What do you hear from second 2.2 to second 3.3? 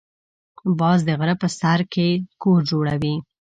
کور جوړوي